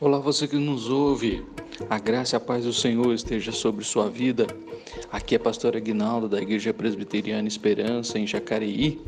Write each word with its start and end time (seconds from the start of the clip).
Olá, 0.00 0.20
você 0.20 0.46
que 0.46 0.54
nos 0.54 0.88
ouve. 0.88 1.44
A 1.90 1.98
graça 1.98 2.36
e 2.36 2.38
a 2.38 2.40
paz 2.40 2.64
do 2.64 2.72
Senhor 2.72 3.12
esteja 3.12 3.50
sobre 3.50 3.84
sua 3.84 4.08
vida. 4.08 4.46
Aqui 5.10 5.34
é 5.34 5.38
a 5.38 5.40
pastora 5.40 5.78
Aguinaldo 5.78 6.28
da 6.28 6.40
Igreja 6.40 6.72
Presbiteriana 6.72 7.48
Esperança 7.48 8.16
em 8.16 8.24
Jacareí, 8.24 9.00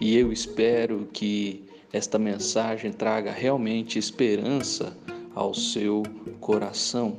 e 0.00 0.16
eu 0.16 0.32
espero 0.32 1.08
que 1.12 1.62
esta 1.92 2.18
mensagem 2.18 2.90
traga 2.90 3.30
realmente 3.30 4.00
esperança 4.00 4.96
ao 5.32 5.54
seu 5.54 6.02
coração. 6.40 7.18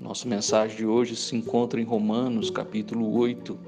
Nossa 0.00 0.28
mensagem 0.28 0.76
de 0.76 0.86
hoje 0.86 1.16
se 1.16 1.34
encontra 1.34 1.80
em 1.80 1.84
Romanos, 1.84 2.50
capítulo 2.50 3.18
8, 3.18 3.58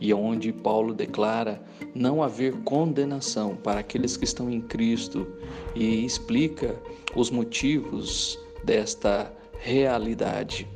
e 0.00 0.12
onde 0.12 0.52
Paulo 0.52 0.94
declara 0.94 1.62
não 1.94 2.22
haver 2.22 2.52
condenação 2.62 3.56
para 3.56 3.80
aqueles 3.80 4.16
que 4.16 4.24
estão 4.24 4.50
em 4.50 4.60
Cristo 4.60 5.26
e 5.74 6.04
explica 6.04 6.74
os 7.14 7.30
motivos 7.30 8.38
desta 8.64 9.32
realidade. 9.58 10.66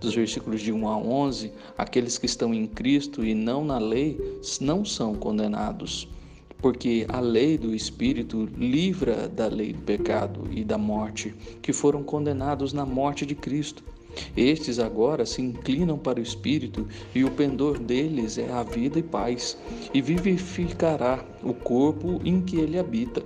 Dos 0.00 0.14
versículos 0.14 0.60
de 0.60 0.72
1 0.72 0.88
a 0.88 0.96
11, 0.96 1.52
aqueles 1.76 2.18
que 2.18 2.26
estão 2.26 2.52
em 2.54 2.66
Cristo 2.66 3.24
e 3.24 3.34
não 3.34 3.64
na 3.64 3.78
lei 3.78 4.18
não 4.60 4.84
são 4.84 5.14
condenados, 5.14 6.08
porque 6.58 7.06
a 7.08 7.20
lei 7.20 7.56
do 7.56 7.74
Espírito 7.74 8.48
livra 8.56 9.28
da 9.28 9.46
lei 9.46 9.72
do 9.72 9.82
pecado 9.82 10.42
e 10.50 10.64
da 10.64 10.78
morte, 10.78 11.34
que 11.62 11.72
foram 11.72 12.02
condenados 12.02 12.72
na 12.72 12.84
morte 12.84 13.24
de 13.24 13.34
Cristo. 13.34 13.84
Estes 14.36 14.78
agora 14.78 15.26
se 15.26 15.42
inclinam 15.42 15.98
para 15.98 16.18
o 16.18 16.22
Espírito, 16.22 16.86
e 17.14 17.24
o 17.24 17.30
pendor 17.30 17.78
deles 17.78 18.38
é 18.38 18.50
a 18.50 18.62
vida 18.62 18.98
e 18.98 19.02
paz, 19.02 19.58
e 19.92 20.00
vivificará 20.00 21.24
o 21.42 21.52
corpo 21.52 22.20
em 22.24 22.40
que 22.40 22.56
ele 22.56 22.78
habita. 22.78 23.22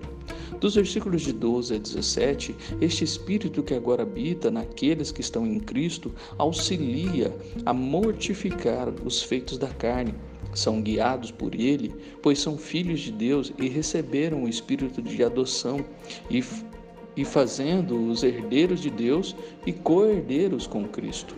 Dos 0.63 0.77
versículos 0.77 1.23
de 1.23 1.33
12 1.33 1.75
a 1.75 1.79
17, 1.79 2.55
este 2.81 3.03
Espírito 3.03 3.65
que 3.65 3.75
agora 3.75 4.05
habita 4.05 4.49
naqueles 4.49 5.11
que 5.11 5.21
estão 5.21 5.45
em 5.45 5.59
Cristo 5.59 6.15
auxilia 6.39 7.37
a 7.67 7.73
mortificar 7.73 8.89
os 9.05 9.21
feitos 9.21 9.59
da 9.59 9.67
carne. 9.67 10.15
São 10.55 10.81
guiados 10.81 11.33
por 11.33 11.55
Ele, 11.55 11.93
pois 12.23 12.39
são 12.39 12.57
filhos 12.57 13.01
de 13.01 13.11
Deus 13.11 13.53
e 13.59 13.69
receberam 13.69 14.45
o 14.45 14.49
Espírito 14.49 15.03
de 15.03 15.25
adoção 15.25 15.85
e, 16.31 16.45
e 17.17 17.25
fazendo-os 17.25 18.23
herdeiros 18.23 18.81
de 18.81 18.91
Deus 18.91 19.37
e 19.67 19.73
co-herdeiros 19.73 20.67
com 20.67 20.85
Cristo. 20.85 21.35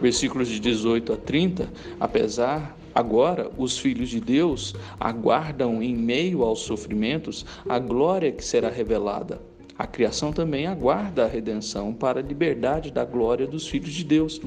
Versículos 0.00 0.48
de 0.48 0.58
18 0.58 1.12
a 1.12 1.16
30, 1.16 1.72
apesar 2.00 2.76
Agora, 2.94 3.50
os 3.56 3.78
filhos 3.78 4.10
de 4.10 4.20
Deus 4.20 4.74
aguardam, 5.00 5.82
em 5.82 5.96
meio 5.96 6.42
aos 6.42 6.60
sofrimentos, 6.60 7.46
a 7.66 7.78
glória 7.78 8.30
que 8.30 8.44
será 8.44 8.68
revelada. 8.68 9.40
A 9.78 9.86
criação 9.86 10.30
também 10.30 10.66
aguarda 10.66 11.24
a 11.24 11.26
redenção 11.26 11.94
para 11.94 12.20
a 12.20 12.22
liberdade 12.22 12.90
da 12.90 13.04
glória 13.04 13.46
dos 13.46 13.66
filhos 13.66 13.94
de 13.94 14.04
Deus. 14.04 14.40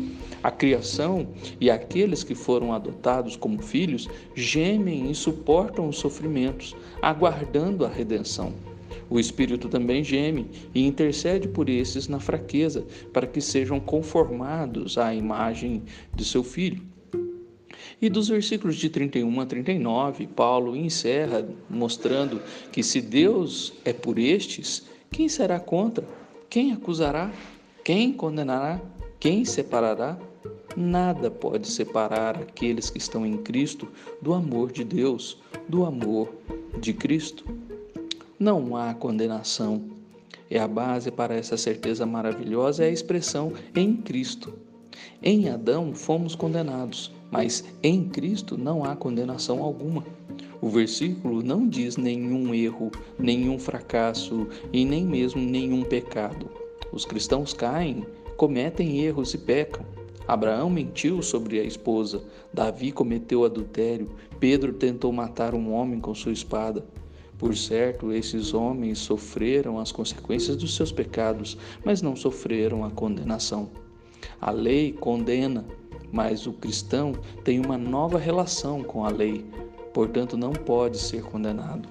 A 0.44 0.52
criação 0.52 1.28
e 1.60 1.72
aqueles 1.72 2.24
que 2.24 2.36
foram 2.36 2.72
adotados 2.72 3.36
como 3.36 3.62
filhos 3.62 4.08
gemem 4.36 5.10
e 5.10 5.16
suportam 5.16 5.90
os 5.90 5.98
sofrimentos, 5.98 6.76
aguardando 7.02 7.84
a 7.84 7.90
redenção. 7.90 8.54
O 9.10 9.20
Espírito 9.20 9.70
também 9.70 10.04
geme 10.04 10.48
e 10.74 10.86
intercede 10.86 11.48
por 11.48 11.70
esses 11.70 12.08
na 12.08 12.20
fraqueza, 12.20 12.86
para 13.14 13.28
que 13.28 13.40
sejam 13.40 13.80
conformados 13.80 14.98
à 14.98 15.14
imagem 15.14 15.84
de 16.14 16.26
seu 16.26 16.44
Filho. 16.44 16.82
E 18.02 18.10
dos 18.10 18.28
versículos 18.28 18.76
de 18.76 18.90
31 18.90 19.42
a 19.42 19.46
39, 19.46 20.28
Paulo 20.28 20.76
encerra 20.76 21.48
mostrando 21.70 22.42
que 22.72 22.84
se 22.84 23.02
Deus 23.02 23.74
é 23.86 23.94
por 23.94 24.20
estes, 24.20 24.86
quem 25.12 25.30
será 25.30 25.60
contra? 25.60 26.06
Quem 26.50 26.74
acusará? 26.74 27.32
Quem 27.84 28.12
condenará? 28.12 28.82
Quem 29.20 29.46
separará? 29.46 30.20
Nada 30.76 31.32
pode 31.32 31.68
separar 31.68 32.38
aqueles 32.38 32.90
que 32.90 32.98
estão 32.98 33.26
em 33.26 33.38
Cristo 33.38 33.88
do 34.22 34.34
amor 34.34 34.72
de 34.72 34.84
Deus, 34.84 35.42
do 35.70 35.86
amor 35.86 36.34
de 36.80 36.94
Cristo. 36.94 37.46
Não 38.38 38.76
há 38.76 38.94
condenação. 38.94 39.82
É 40.50 40.60
a 40.60 40.68
base 40.68 41.10
para 41.10 41.34
essa 41.34 41.56
certeza 41.56 42.06
maravilhosa 42.06 42.84
é 42.84 42.88
a 42.88 42.92
expressão 42.92 43.54
em 43.74 43.96
Cristo. 43.96 44.54
Em 45.24 45.48
Adão 45.48 45.96
fomos 45.96 46.36
condenados, 46.36 47.14
mas 47.32 47.64
em 47.82 48.04
Cristo 48.10 48.58
não 48.58 48.84
há 48.84 48.94
condenação 48.94 49.64
alguma. 49.64 50.04
O 50.62 50.68
versículo 50.68 51.42
não 51.42 51.66
diz 51.66 51.96
nenhum 51.96 52.54
erro, 52.54 52.92
nenhum 53.18 53.58
fracasso 53.58 54.50
e 54.74 54.84
nem 54.84 55.06
mesmo 55.06 55.42
nenhum 55.42 55.84
pecado. 55.84 56.50
Os 56.92 57.06
cristãos 57.06 57.54
caem, 57.54 58.06
cometem 58.36 59.00
erros 59.00 59.34
e 59.34 59.38
pecam. 59.38 59.86
Abraão 60.28 60.70
mentiu 60.70 61.22
sobre 61.22 61.58
a 61.62 61.64
esposa, 61.64 62.22
Davi 62.54 62.92
cometeu 62.92 63.46
adultério, 63.46 64.12
Pedro 64.42 64.74
tentou 64.74 65.14
matar 65.14 65.56
um 65.56 65.72
homem 65.72 66.02
com 66.02 66.14
sua 66.14 66.34
espada. 66.34 66.86
Por 67.38 67.56
certo, 67.56 68.14
esses 68.14 68.54
homens 68.54 69.00
sofreram 69.00 69.78
as 69.78 69.92
consequências 69.92 70.56
dos 70.56 70.76
seus 70.76 70.92
pecados, 70.92 71.58
mas 71.84 72.02
não 72.02 72.16
sofreram 72.16 72.86
a 72.86 72.92
condenação. 72.92 73.70
A 74.40 74.52
lei 74.52 74.94
condena, 74.94 75.66
mas 76.12 76.48
o 76.48 76.54
cristão 76.54 77.14
tem 77.44 77.60
uma 77.60 77.78
nova 77.78 78.18
relação 78.18 78.82
com 78.82 79.04
a 79.04 79.10
lei, 79.10 79.46
portanto 79.94 80.38
não 80.38 80.54
pode 80.54 80.98
ser 80.98 81.24
condenado. 81.24 81.90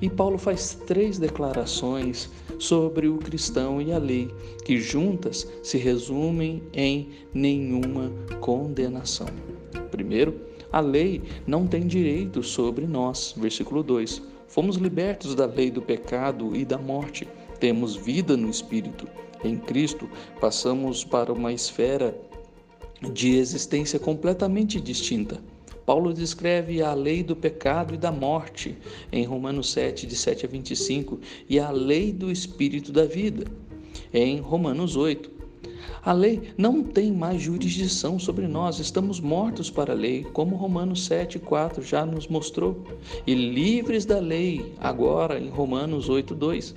E 0.00 0.10
Paulo 0.10 0.36
faz 0.36 0.74
três 0.86 1.18
declarações 1.18 2.30
sobre 2.58 3.08
o 3.08 3.16
cristão 3.18 3.80
e 3.80 3.92
a 3.92 3.98
lei, 3.98 4.30
que 4.64 4.78
juntas 4.78 5.46
se 5.62 5.78
resumem 5.78 6.62
em 6.72 7.10
nenhuma 7.32 8.10
condenação. 8.40 9.28
Primeiro, 9.90 10.38
a 10.70 10.80
lei 10.80 11.22
não 11.46 11.66
tem 11.66 11.86
direito 11.86 12.42
sobre 12.42 12.86
nós. 12.86 13.34
Versículo 13.38 13.82
2. 13.82 14.35
Fomos 14.56 14.76
libertos 14.76 15.34
da 15.34 15.44
lei 15.44 15.70
do 15.70 15.82
pecado 15.82 16.56
e 16.56 16.64
da 16.64 16.78
morte. 16.78 17.28
Temos 17.60 17.94
vida 17.94 18.38
no 18.38 18.48
Espírito. 18.48 19.06
Em 19.44 19.58
Cristo, 19.58 20.08
passamos 20.40 21.04
para 21.04 21.30
uma 21.30 21.52
esfera 21.52 22.18
de 23.12 23.36
existência 23.36 23.98
completamente 23.98 24.80
distinta. 24.80 25.42
Paulo 25.84 26.14
descreve 26.14 26.80
a 26.80 26.94
lei 26.94 27.22
do 27.22 27.36
pecado 27.36 27.92
e 27.92 27.98
da 27.98 28.10
morte 28.10 28.78
em 29.12 29.26
Romanos 29.26 29.70
7, 29.72 30.06
de 30.06 30.16
7 30.16 30.46
a 30.46 30.48
25, 30.48 31.20
e 31.50 31.58
a 31.58 31.70
lei 31.70 32.10
do 32.10 32.32
espírito 32.32 32.90
da 32.90 33.04
vida 33.04 33.44
em 34.10 34.38
Romanos 34.40 34.96
8. 34.96 35.35
A 36.02 36.12
lei 36.12 36.52
não 36.56 36.82
tem 36.82 37.12
mais 37.12 37.42
jurisdição 37.42 38.18
sobre 38.18 38.46
nós, 38.46 38.78
estamos 38.78 39.20
mortos 39.20 39.70
para 39.70 39.92
a 39.92 39.96
lei, 39.96 40.24
como 40.32 40.56
Romanos 40.56 41.04
7, 41.06 41.38
4 41.38 41.82
já 41.82 42.06
nos 42.06 42.28
mostrou, 42.28 42.84
e 43.26 43.34
livres 43.34 44.04
da 44.04 44.18
lei, 44.18 44.72
agora 44.78 45.38
em 45.38 45.48
Romanos 45.48 46.08
8, 46.08 46.34
2. 46.34 46.74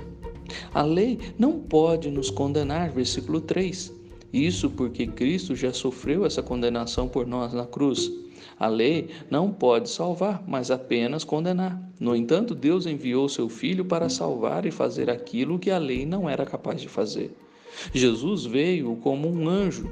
A 0.73 0.81
lei 0.81 1.19
não 1.37 1.59
pode 1.59 2.09
nos 2.09 2.29
condenar, 2.29 2.91
versículo 2.91 3.39
3. 3.41 3.93
Isso 4.31 4.69
porque 4.69 5.07
Cristo 5.07 5.55
já 5.55 5.73
sofreu 5.73 6.25
essa 6.25 6.43
condenação 6.43 7.07
por 7.07 7.25
nós 7.25 7.53
na 7.53 7.65
cruz. 7.65 8.11
A 8.59 8.67
lei 8.67 9.09
não 9.29 9.51
pode 9.51 9.89
salvar, 9.89 10.43
mas 10.47 10.69
apenas 10.69 11.23
condenar. 11.23 11.81
No 11.99 12.15
entanto, 12.15 12.53
Deus 12.53 12.85
enviou 12.85 13.27
seu 13.29 13.49
Filho 13.49 13.85
para 13.85 14.09
salvar 14.09 14.65
e 14.65 14.71
fazer 14.71 15.09
aquilo 15.09 15.57
que 15.57 15.71
a 15.71 15.77
lei 15.77 16.05
não 16.05 16.29
era 16.29 16.45
capaz 16.45 16.81
de 16.81 16.87
fazer. 16.87 17.35
Jesus 17.93 18.45
veio 18.45 18.95
como 18.97 19.27
um 19.27 19.47
anjo. 19.47 19.89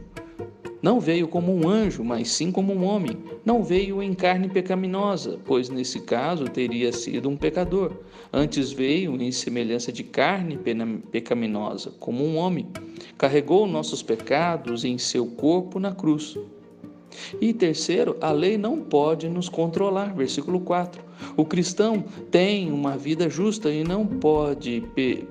Não 0.81 0.99
veio 0.99 1.27
como 1.27 1.53
um 1.53 1.67
anjo, 1.67 2.03
mas 2.03 2.29
sim 2.29 2.51
como 2.51 2.71
um 2.71 2.83
homem. 2.83 3.17
Não 3.43 3.63
veio 3.63 4.01
em 4.01 4.13
carne 4.13 4.47
pecaminosa, 4.47 5.39
pois 5.45 5.69
nesse 5.69 6.01
caso 6.01 6.45
teria 6.45 6.91
sido 6.91 7.27
um 7.27 7.35
pecador. 7.35 7.91
Antes 8.31 8.71
veio 8.71 9.19
em 9.21 9.31
semelhança 9.31 9.91
de 9.91 10.03
carne 10.03 10.59
pecaminosa, 11.11 11.91
como 11.99 12.23
um 12.23 12.37
homem 12.37 12.67
carregou 13.17 13.65
nossos 13.65 14.03
pecados 14.03 14.85
em 14.85 14.97
seu 14.97 15.25
corpo 15.25 15.79
na 15.79 15.93
cruz. 15.93 16.37
E 17.41 17.51
terceiro, 17.53 18.15
a 18.21 18.31
lei 18.31 18.57
não 18.57 18.79
pode 18.79 19.27
nos 19.27 19.49
controlar. 19.49 20.13
Versículo 20.15 20.59
4. 20.59 21.01
O 21.35 21.43
cristão 21.45 22.03
tem 22.29 22.71
uma 22.71 22.95
vida 22.95 23.29
justa 23.29 23.71
e 23.71 23.83
não 23.83 24.05
pode, 24.05 24.83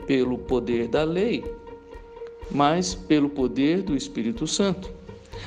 pelo 0.07 0.39
poder 0.39 0.89
da 0.89 1.05
lei, 1.05 1.45
mas 2.51 2.95
pelo 2.95 3.29
poder 3.29 3.83
do 3.83 3.97
Espírito 3.97 4.47
Santo. 4.47 4.91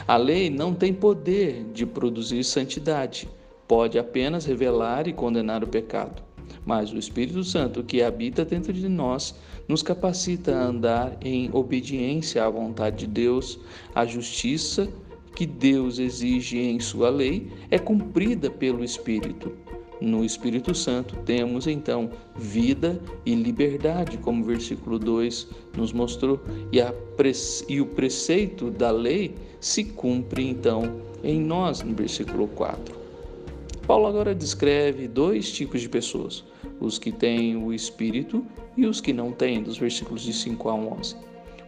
A 0.08 0.18
lei 0.18 0.50
não 0.50 0.74
tem 0.74 0.94
poder 0.94 1.66
de 1.74 1.86
produzir 1.86 2.44
santidade, 2.44 3.30
pode 3.68 3.98
apenas 3.98 4.46
revelar 4.46 5.08
e 5.08 5.14
condenar 5.14 5.64
o 5.64 5.68
pecado 5.68 6.30
mas 6.66 6.92
o 6.92 6.98
Espírito 6.98 7.44
Santo 7.44 7.84
que 7.84 8.02
habita 8.02 8.46
dentro 8.46 8.72
de 8.74 8.88
nós 8.88 9.36
nos 9.68 9.84
capacita 9.84 10.56
a 10.56 10.66
andar 10.66 11.18
em 11.22 11.50
obediência 11.54 12.44
à 12.44 12.50
vontade 12.50 13.06
de 13.06 13.08
Deus, 13.08 13.60
a 13.94 14.06
justiça 14.06 14.88
que 15.36 15.46
Deus 15.46 16.00
exige 16.00 16.60
em 16.60 16.80
sua 16.80 17.10
lei 17.10 17.52
é 17.70 17.78
cumprida 17.78 18.50
pelo 18.50 18.84
Espírito. 18.84 19.52
No 20.02 20.24
Espírito 20.24 20.74
Santo 20.74 21.18
temos 21.26 21.68
então 21.68 22.10
vida 22.34 23.00
e 23.26 23.36
liberdade, 23.36 24.18
como 24.18 24.42
o 24.42 24.46
versículo 24.46 24.98
2 24.98 25.48
nos 25.76 25.92
mostrou, 25.92 26.40
e, 26.72 26.80
a, 26.80 26.94
e 27.68 27.82
o 27.82 27.86
preceito 27.86 28.72
da 28.72 28.92
lei 28.92 29.36
se 29.60 29.84
cumpre 29.84 30.48
então 30.48 31.02
em 31.22 31.42
nós, 31.42 31.82
no 31.82 31.94
versículo 31.94 32.48
4. 32.48 32.96
Paulo 33.86 34.08
agora 34.08 34.34
descreve 34.34 35.06
dois 35.06 35.52
tipos 35.52 35.82
de 35.82 35.90
pessoas: 35.90 36.46
os 36.80 36.98
que 36.98 37.12
têm 37.12 37.58
o 37.58 37.74
Espírito 37.74 38.46
e 38.78 38.86
os 38.86 39.02
que 39.02 39.12
não 39.12 39.34
têm, 39.34 39.62
dos 39.62 39.78
versículos 39.78 40.22
de 40.22 40.32
5 40.32 40.70
a 40.70 40.76
11. 40.76 41.16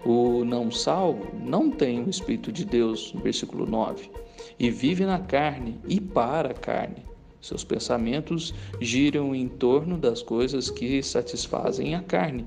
O 0.05 0.45
não 0.45 0.71
salvo 0.71 1.27
não 1.43 1.69
tem 1.69 2.01
o 2.01 2.09
Espírito 2.09 2.49
de 2.49 2.63
Deus, 2.63 3.11
no 3.13 3.21
versículo 3.21 3.65
9, 3.65 4.09
e 4.57 4.69
vive 4.69 5.05
na 5.05 5.19
carne 5.19 5.79
e 5.87 5.99
para 5.99 6.51
a 6.51 6.53
carne 6.53 7.10
seus 7.41 7.63
pensamentos 7.63 8.53
giram 8.79 9.33
em 9.33 9.47
torno 9.47 9.97
das 9.97 10.21
coisas 10.21 10.69
que 10.69 11.01
satisfazem 11.01 11.95
a 11.95 12.01
carne. 12.01 12.45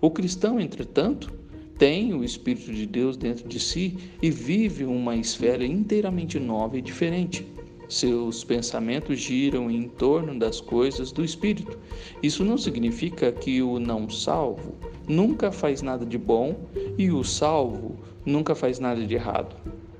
O 0.00 0.10
cristão, 0.10 0.60
entretanto, 0.60 1.32
tem 1.76 2.14
o 2.14 2.24
Espírito 2.24 2.72
de 2.72 2.86
Deus 2.86 3.16
dentro 3.16 3.48
de 3.48 3.60
si 3.60 3.96
e 4.22 4.30
vive 4.30 4.84
uma 4.84 5.16
esfera 5.16 5.64
inteiramente 5.64 6.38
nova 6.38 6.78
e 6.78 6.82
diferente. 6.82 7.46
Seus 7.88 8.44
pensamentos 8.44 9.18
giram 9.18 9.70
em 9.70 9.88
torno 9.88 10.38
das 10.38 10.60
coisas 10.60 11.10
do 11.10 11.24
Espírito. 11.24 11.78
Isso 12.22 12.44
não 12.44 12.58
significa 12.58 13.32
que 13.32 13.62
o 13.62 13.78
não 13.78 14.10
salvo 14.10 14.74
nunca 15.08 15.50
faz 15.50 15.80
nada 15.80 16.04
de 16.04 16.18
bom 16.18 16.54
e 16.98 17.10
o 17.10 17.24
salvo 17.24 17.96
nunca 18.26 18.54
faz 18.54 18.78
nada 18.78 19.04
de 19.06 19.14
errado. 19.14 19.56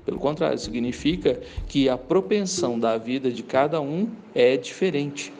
Pelo 0.09 0.19
contrário, 0.19 0.57
significa 0.57 1.39
que 1.67 1.87
a 1.87 1.95
propensão 1.95 2.79
da 2.79 2.97
vida 2.97 3.29
de 3.29 3.43
cada 3.43 3.79
um 3.79 4.07
é 4.33 4.57
diferente. 4.57 5.31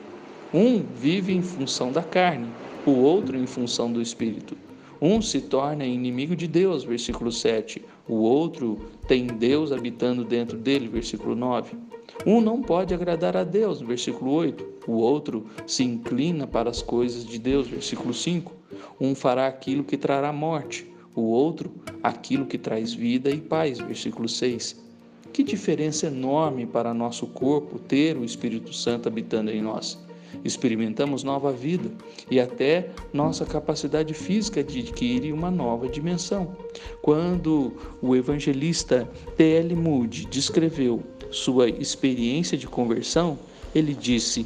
Um 0.53 0.83
vive 0.83 1.33
em 1.33 1.41
função 1.41 1.91
da 1.91 2.03
carne, 2.03 2.45
o 2.85 2.91
outro 2.91 3.35
em 3.35 3.47
função 3.47 3.91
do 3.91 3.99
espírito. 3.99 4.55
Um 5.01 5.23
se 5.23 5.41
torna 5.41 5.87
inimigo 5.87 6.35
de 6.35 6.47
Deus, 6.47 6.83
versículo 6.83 7.31
7. 7.31 7.83
O 8.07 8.17
outro 8.17 8.77
tem 9.07 9.25
Deus 9.25 9.71
habitando 9.71 10.23
dentro 10.23 10.55
dele, 10.55 10.87
versículo 10.87 11.35
9. 11.35 11.75
Um 12.23 12.39
não 12.39 12.61
pode 12.61 12.93
agradar 12.93 13.35
a 13.35 13.43
Deus, 13.43 13.81
versículo 13.81 14.31
8. 14.33 14.63
O 14.85 14.97
outro 14.97 15.47
se 15.65 15.83
inclina 15.83 16.45
para 16.45 16.69
as 16.69 16.83
coisas 16.83 17.25
de 17.25 17.39
Deus, 17.39 17.67
versículo 17.67 18.13
5. 18.13 18.53
Um 19.01 19.15
fará 19.15 19.47
aquilo 19.47 19.83
que 19.83 19.97
trará 19.97 20.31
morte, 20.31 20.85
o 21.15 21.21
outro 21.21 21.71
aquilo 22.01 22.45
que 22.45 22.57
traz 22.57 22.93
vida 22.93 23.29
e 23.29 23.39
paz. 23.39 23.79
Versículo 23.79 24.27
6. 24.27 24.89
Que 25.31 25.43
diferença 25.43 26.07
enorme 26.07 26.65
para 26.65 26.93
nosso 26.93 27.27
corpo 27.27 27.79
ter 27.79 28.17
o 28.17 28.25
Espírito 28.25 28.73
Santo 28.73 29.07
habitando 29.07 29.51
em 29.51 29.61
nós. 29.61 29.97
Experimentamos 30.43 31.23
nova 31.23 31.51
vida 31.51 31.91
e 32.29 32.39
até 32.39 32.91
nossa 33.11 33.45
capacidade 33.45 34.13
física 34.13 34.63
de 34.63 34.79
adquirir 34.79 35.33
uma 35.33 35.49
nova 35.49 35.87
dimensão. 35.87 36.55
Quando 37.01 37.73
o 38.01 38.15
evangelista 38.15 39.09
T.L. 39.35 39.75
Moody 39.75 40.25
descreveu 40.25 41.03
sua 41.31 41.69
experiência 41.69 42.57
de 42.57 42.67
conversão, 42.67 43.37
ele 43.73 43.93
disse: 43.93 44.45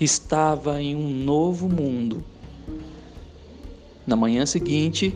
Estava 0.00 0.80
em 0.80 0.94
um 0.94 1.08
novo 1.08 1.68
mundo. 1.68 2.24
Na 4.06 4.16
manhã 4.16 4.46
seguinte, 4.46 5.14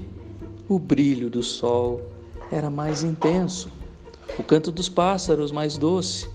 o 0.69 0.79
brilho 0.79 1.31
do 1.31 1.43
sol 1.43 2.03
era 2.51 2.71
mais 2.71 3.03
intenso, 3.03 3.71
o 4.39 4.43
canto 4.43 4.71
dos 4.71 4.89
pássaros 4.89 5.51
mais 5.51 5.77
doce. 5.77 6.29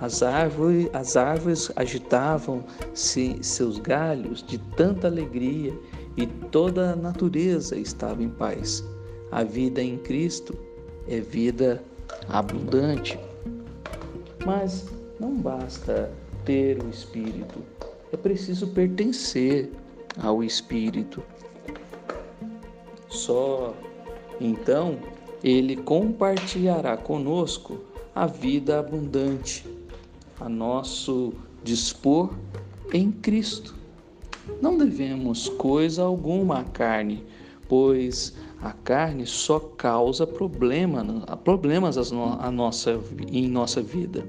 As 0.00 0.22
árvores, 0.22 0.88
as 0.92 1.16
árvores 1.16 1.70
agitavam 1.76 2.64
-se 2.94 3.38
seus 3.42 3.78
galhos 3.78 4.42
de 4.42 4.58
tanta 4.58 5.06
alegria 5.06 5.72
e 6.16 6.26
toda 6.26 6.92
a 6.92 6.96
natureza 6.96 7.76
estava 7.76 8.22
em 8.22 8.28
paz. 8.28 8.84
A 9.30 9.44
vida 9.44 9.82
em 9.82 9.96
Cristo 9.98 10.54
é 11.08 11.20
vida 11.20 11.82
abundante. 12.28 13.18
Mas 14.44 14.86
não 15.20 15.34
basta 15.36 16.12
ter 16.44 16.82
o 16.82 16.88
Espírito, 16.88 17.60
é 18.12 18.16
preciso 18.16 18.66
pertencer 18.68 19.70
ao 20.20 20.42
Espírito. 20.42 21.22
Só 23.12 23.74
então 24.40 24.96
ele 25.44 25.76
compartilhará 25.76 26.96
conosco 26.96 27.78
a 28.14 28.26
vida 28.26 28.78
abundante, 28.78 29.66
a 30.40 30.48
nosso 30.48 31.34
dispor 31.62 32.30
em 32.92 33.12
Cristo. 33.12 33.74
Não 34.62 34.78
devemos 34.78 35.48
coisa 35.50 36.02
alguma 36.02 36.60
à 36.60 36.64
carne, 36.64 37.22
pois 37.68 38.34
a 38.62 38.72
carne 38.72 39.26
só 39.26 39.60
causa 39.60 40.26
problema, 40.26 41.04
problemas 41.44 41.98
a 41.98 42.50
nossa, 42.50 42.98
em 43.30 43.46
nossa 43.46 43.82
vida. 43.82 44.26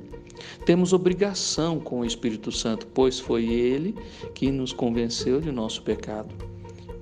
Temos 0.66 0.92
obrigação 0.92 1.80
com 1.80 2.02
o 2.02 2.06
Espírito 2.06 2.52
Santo, 2.52 2.86
pois 2.88 3.18
foi 3.18 3.46
ele 3.46 3.96
que 4.34 4.52
nos 4.52 4.74
convenceu 4.74 5.40
de 5.40 5.54
nosso 5.54 5.82
pecado 5.84 6.53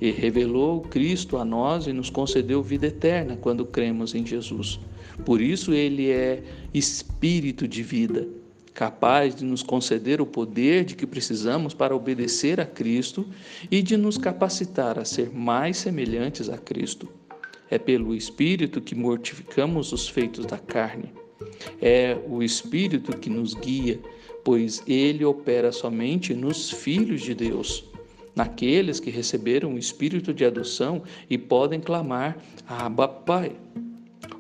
e 0.02 0.10
revelou 0.10 0.82
Cristo 0.82 1.38
a 1.38 1.46
nós 1.46 1.86
e 1.86 1.94
nos 1.94 2.10
concedeu 2.10 2.64
vida 2.64 2.88
eterna 2.88 3.38
quando 3.38 3.64
cremos 3.64 4.16
em 4.16 4.26
Jesus. 4.26 4.80
Por 5.24 5.40
isso, 5.40 5.72
ele 5.72 6.10
é 6.10 6.44
espírito 6.74 7.68
de 7.68 7.84
vida, 7.84 8.28
capaz 8.74 9.36
de 9.36 9.46
nos 9.46 9.62
conceder 9.62 10.20
o 10.20 10.26
poder 10.26 10.86
de 10.86 10.96
que 10.96 11.06
precisamos 11.06 11.76
para 11.76 11.96
obedecer 11.96 12.60
a 12.60 12.66
Cristo 12.66 13.28
e 13.70 13.84
de 13.84 13.96
nos 13.96 14.18
capacitar 14.18 14.98
a 14.98 15.06
ser 15.06 15.30
mais 15.30 15.78
semelhantes 15.78 16.50
a 16.50 16.58
Cristo. 16.58 17.08
É 17.70 17.78
pelo 17.78 18.16
Espírito 18.16 18.82
que 18.82 18.96
mortificamos 18.96 19.94
os 19.94 20.10
feitos 20.10 20.48
da 20.48 20.58
carne. 20.58 21.14
É 21.80 22.18
o 22.28 22.42
Espírito 22.42 23.16
que 23.16 23.30
nos 23.30 23.54
guia, 23.54 24.00
pois 24.44 24.82
ele 24.88 25.24
opera 25.24 25.72
somente 25.72 26.34
nos 26.34 26.72
filhos 26.72 27.22
de 27.22 27.36
Deus 27.36 27.91
naqueles 28.36 29.00
que 29.00 29.10
receberam 29.10 29.74
o 29.74 29.80
espírito 29.80 30.34
de 30.34 30.46
adoção 30.46 31.04
e 31.30 31.38
podem 31.38 31.80
clamar: 31.80 32.38
Abba, 32.68 33.08
Pai. 33.08 33.56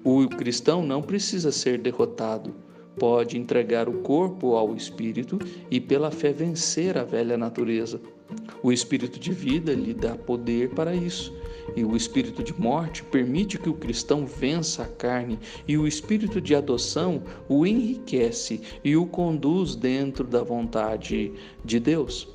O 0.04 0.28
cristão 0.28 0.84
não 0.84 1.02
precisa 1.02 1.52
ser 1.52 1.78
derrotado, 1.78 2.56
pode 2.98 3.38
entregar 3.38 3.88
o 3.88 4.02
corpo 4.02 4.56
ao 4.56 4.76
espírito 4.76 5.38
e 5.70 5.80
pela 5.80 6.10
fé 6.10 6.34
vencer 6.34 6.98
a 6.98 7.04
velha 7.04 7.38
natureza. 7.38 8.02
O 8.64 8.72
espírito 8.72 9.20
de 9.20 9.32
vida 9.32 9.74
lhe 9.74 9.94
dá 9.94 10.16
poder 10.16 10.70
para 10.70 10.96
isso. 10.96 11.34
E 11.76 11.84
o 11.84 11.96
espírito 11.96 12.44
de 12.44 12.60
morte 12.60 13.04
permite 13.04 13.58
que 13.60 13.70
o 13.70 13.74
cristão 13.74 14.26
vença 14.26 14.84
a 14.84 14.88
carne, 14.88 15.40
e 15.68 15.78
o 15.78 15.88
espírito 15.88 16.42
de 16.42 16.56
adoção 16.56 17.22
o 17.48 17.66
enriquece 17.66 18.62
e 18.84 18.96
o 18.96 19.06
conduz 19.06 19.76
dentro 19.76 20.26
da 20.26 20.44
vontade 20.44 21.32
de 21.64 21.80
Deus. 21.80 22.28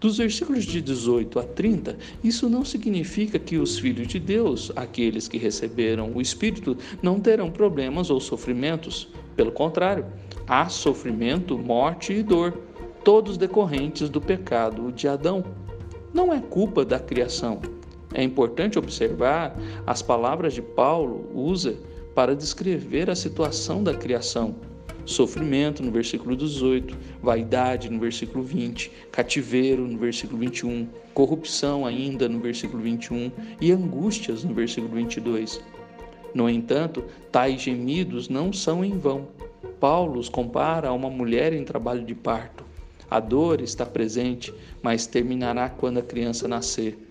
Dos 0.00 0.18
versículos 0.18 0.64
de 0.64 0.80
18 0.80 1.38
a 1.38 1.42
30, 1.42 1.96
isso 2.22 2.48
não 2.48 2.64
significa 2.64 3.38
que 3.38 3.58
os 3.58 3.78
filhos 3.78 4.06
de 4.06 4.18
Deus, 4.18 4.72
aqueles 4.76 5.28
que 5.28 5.38
receberam 5.38 6.12
o 6.14 6.20
Espírito, 6.20 6.76
não 7.02 7.20
terão 7.20 7.50
problemas 7.50 8.10
ou 8.10 8.20
sofrimentos. 8.20 9.08
Pelo 9.36 9.52
contrário, 9.52 10.06
há 10.46 10.68
sofrimento, 10.68 11.58
morte 11.58 12.12
e 12.12 12.22
dor, 12.22 12.58
todos 13.04 13.36
decorrentes 13.36 14.08
do 14.08 14.20
pecado 14.20 14.92
de 14.92 15.08
Adão. 15.08 15.44
Não 16.12 16.32
é 16.32 16.40
culpa 16.40 16.84
da 16.84 16.98
criação. 16.98 17.60
É 18.14 18.22
importante 18.22 18.78
observar 18.78 19.56
as 19.86 20.02
palavras 20.02 20.54
de 20.54 20.62
Paulo 20.62 21.30
usa 21.34 21.76
para 22.14 22.34
descrever 22.34 23.10
a 23.10 23.14
situação 23.14 23.82
da 23.82 23.94
criação 23.94 24.56
sofrimento 25.08 25.82
no 25.82 25.90
versículo 25.90 26.36
18, 26.36 26.96
vaidade 27.22 27.88
no 27.88 27.98
versículo 27.98 28.44
20, 28.44 28.90
cativeiro 29.10 29.88
no 29.88 29.98
versículo 29.98 30.38
21, 30.38 30.86
corrupção 31.14 31.86
ainda 31.86 32.28
no 32.28 32.38
versículo 32.38 32.82
21 32.82 33.32
e 33.58 33.72
angústias 33.72 34.44
no 34.44 34.52
versículo 34.52 34.94
22. 34.94 35.62
No 36.34 36.48
entanto, 36.48 37.02
tais 37.32 37.62
gemidos 37.62 38.28
não 38.28 38.52
são 38.52 38.84
em 38.84 38.98
vão. 38.98 39.28
Paulo 39.80 40.20
os 40.20 40.28
compara 40.28 40.88
a 40.88 40.92
uma 40.92 41.08
mulher 41.08 41.54
em 41.54 41.64
trabalho 41.64 42.04
de 42.04 42.14
parto. 42.14 42.62
A 43.10 43.18
dor 43.18 43.62
está 43.62 43.86
presente, 43.86 44.52
mas 44.82 45.06
terminará 45.06 45.70
quando 45.70 45.98
a 45.98 46.02
criança 46.02 46.46
nascer. 46.46 47.07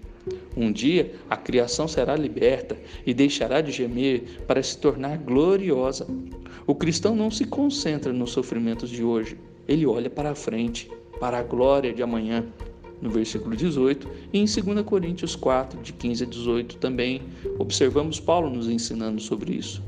Um 0.56 0.72
dia 0.72 1.14
a 1.30 1.38
criação 1.38 1.88
será 1.88 2.16
liberta 2.16 2.78
e 3.06 3.14
deixará 3.14 3.62
de 3.62 3.72
gemer 3.72 4.42
para 4.48 4.62
se 4.62 4.78
tornar 4.78 5.18
gloriosa. 5.18 6.08
O 6.66 6.76
cristão 6.76 7.16
não 7.16 7.30
se 7.30 7.46
concentra 7.46 8.12
nos 8.12 8.32
sofrimentos 8.32 8.90
de 8.90 9.04
hoje, 9.04 9.38
ele 9.68 9.86
olha 9.86 10.10
para 10.10 10.32
a 10.32 10.36
frente, 10.36 10.90
para 11.20 11.40
a 11.40 11.44
glória 11.44 11.94
de 11.94 12.02
amanhã. 12.02 12.46
No 13.02 13.10
versículo 13.10 13.56
18 13.56 14.10
e 14.34 14.40
em 14.40 14.46
2 14.46 14.82
Coríntios 14.84 15.36
4, 15.36 15.80
de 15.82 15.94
15 15.94 16.24
a 16.24 16.28
18 16.28 16.78
também 16.78 17.22
observamos 17.60 18.20
Paulo 18.20 18.50
nos 18.50 18.68
ensinando 18.68 19.22
sobre 19.22 19.54
isso. 19.54 19.84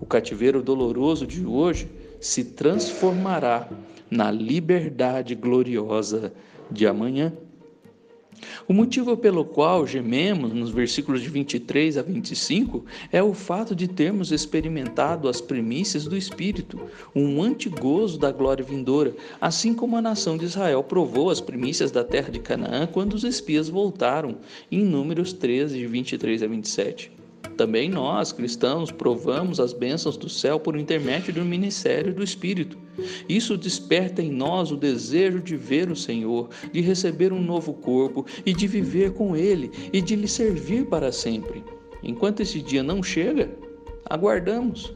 O 0.00 0.06
cativeiro 0.06 0.62
doloroso 0.62 1.26
de 1.26 1.44
hoje 1.44 1.88
se 2.20 2.44
transformará 2.44 3.68
na 4.10 4.30
liberdade 4.30 5.34
gloriosa 5.34 6.32
de 6.70 6.86
amanhã. 6.86 7.32
O 8.68 8.72
motivo 8.72 9.16
pelo 9.16 9.44
qual 9.44 9.86
gememos, 9.86 10.52
nos 10.52 10.70
versículos 10.70 11.22
de 11.22 11.28
23 11.28 11.98
a 11.98 12.02
25, 12.02 12.84
é 13.12 13.22
o 13.22 13.32
fato 13.32 13.74
de 13.74 13.88
termos 13.88 14.32
experimentado 14.32 15.28
as 15.28 15.40
primícias 15.40 16.04
do 16.04 16.16
Espírito, 16.16 16.80
um 17.14 17.42
antigozo 17.42 18.18
da 18.18 18.32
glória 18.32 18.64
vindoura, 18.64 19.14
assim 19.40 19.74
como 19.74 19.96
a 19.96 20.02
nação 20.02 20.36
de 20.36 20.44
Israel 20.44 20.82
provou 20.82 21.30
as 21.30 21.40
primícias 21.40 21.90
da 21.90 22.04
terra 22.04 22.30
de 22.30 22.40
Canaã 22.40 22.86
quando 22.86 23.14
os 23.14 23.24
espias 23.24 23.68
voltaram, 23.68 24.38
em 24.70 24.84
Números 24.84 25.32
13, 25.32 25.78
de 25.78 25.86
23 25.86 26.42
a 26.42 26.46
27. 26.46 27.25
Também 27.56 27.88
nós, 27.88 28.32
cristãos, 28.32 28.92
provamos 28.92 29.58
as 29.58 29.72
bênçãos 29.72 30.16
do 30.18 30.28
céu 30.28 30.60
por 30.60 30.76
intermédio 30.76 31.32
do 31.32 31.42
ministério 31.42 32.12
do 32.12 32.22
Espírito. 32.22 32.76
Isso 33.26 33.56
desperta 33.56 34.22
em 34.22 34.30
nós 34.30 34.70
o 34.70 34.76
desejo 34.76 35.40
de 35.40 35.56
ver 35.56 35.90
o 35.90 35.96
Senhor, 35.96 36.50
de 36.70 36.82
receber 36.82 37.32
um 37.32 37.42
novo 37.42 37.72
corpo 37.72 38.26
e 38.44 38.52
de 38.52 38.66
viver 38.66 39.12
com 39.12 39.34
Ele 39.34 39.70
e 39.90 40.02
de 40.02 40.14
lhe 40.14 40.28
servir 40.28 40.84
para 40.86 41.10
sempre. 41.10 41.64
Enquanto 42.02 42.40
esse 42.40 42.60
dia 42.60 42.82
não 42.82 43.02
chega, 43.02 43.50
aguardamos. 44.04 44.92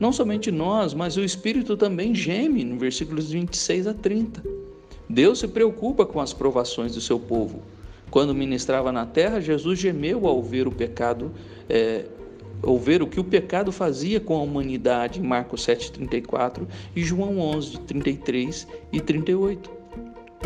Não 0.00 0.10
somente 0.10 0.50
nós, 0.50 0.94
mas 0.94 1.18
o 1.18 1.22
Espírito 1.22 1.76
também 1.76 2.14
geme, 2.14 2.64
no 2.64 2.78
versículos 2.78 3.30
26 3.30 3.86
a 3.88 3.94
30. 3.94 4.42
Deus 5.08 5.40
se 5.40 5.48
preocupa 5.48 6.06
com 6.06 6.18
as 6.18 6.32
provações 6.32 6.94
do 6.94 7.00
seu 7.00 7.18
povo. 7.18 7.62
Quando 8.10 8.34
ministrava 8.34 8.92
na 8.92 9.06
terra, 9.06 9.40
Jesus 9.40 9.78
gemeu 9.78 10.26
ao 10.26 10.42
ver 10.42 10.68
o 10.68 10.72
pecado, 10.72 11.32
é, 11.68 12.04
ao 12.62 12.78
ver 12.78 13.02
o 13.02 13.06
que 13.06 13.18
o 13.18 13.24
pecado 13.24 13.72
fazia 13.72 14.20
com 14.20 14.36
a 14.36 14.42
humanidade, 14.42 15.20
em 15.20 15.22
Marcos 15.22 15.66
7,34 15.66 16.66
e 16.94 17.02
João 17.02 17.38
11, 17.38 17.80
33 17.80 18.68
e 18.92 19.00
38. 19.00 19.70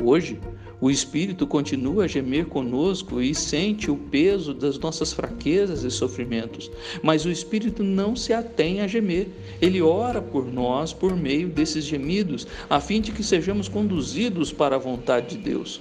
Hoje, 0.03 0.39
o 0.81 0.91
Espírito 0.91 1.45
continua 1.45 2.05
a 2.05 2.07
gemer 2.07 2.47
conosco 2.47 3.21
e 3.21 3.35
sente 3.35 3.91
o 3.91 3.97
peso 3.97 4.55
das 4.55 4.79
nossas 4.79 5.13
fraquezas 5.13 5.83
e 5.83 5.91
sofrimentos, 5.91 6.71
mas 7.03 7.25
o 7.25 7.31
Espírito 7.31 7.83
não 7.83 8.15
se 8.15 8.33
atém 8.33 8.81
a 8.81 8.87
gemer. 8.87 9.29
Ele 9.61 9.83
ora 9.83 10.23
por 10.23 10.47
nós 10.47 10.93
por 10.93 11.17
meio 11.17 11.49
desses 11.49 11.85
gemidos, 11.85 12.47
a 12.71 12.81
fim 12.81 13.01
de 13.01 13.11
que 13.11 13.25
sejamos 13.25 13.69
conduzidos 13.69 14.53
para 14.53 14.77
a 14.77 14.79
vontade 14.79 15.37
de 15.37 15.43
Deus. 15.43 15.81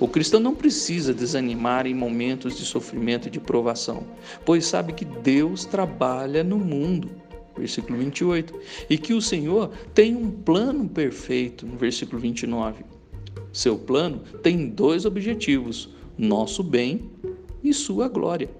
O 0.00 0.08
cristão 0.08 0.40
não 0.40 0.54
precisa 0.54 1.14
desanimar 1.14 1.86
em 1.86 1.94
momentos 1.94 2.56
de 2.56 2.64
sofrimento 2.64 3.28
e 3.28 3.30
de 3.30 3.38
provação, 3.38 4.04
pois 4.44 4.66
sabe 4.66 4.92
que 4.92 5.04
Deus 5.04 5.64
trabalha 5.64 6.42
no 6.42 6.58
mundo. 6.58 7.10
Versículo 7.56 7.98
28. 7.98 8.52
E 8.90 8.98
que 8.98 9.14
o 9.14 9.22
Senhor 9.22 9.70
tem 9.94 10.16
um 10.16 10.30
plano 10.30 10.88
perfeito, 10.88 11.64
no 11.64 11.76
versículo 11.76 12.20
29. 12.20 12.84
Seu 13.52 13.78
plano 13.78 14.22
tem 14.42 14.68
dois 14.68 15.04
objetivos: 15.04 15.88
nosso 16.18 16.64
bem 16.64 17.08
e 17.62 17.72
sua 17.72 18.08
glória. 18.08 18.50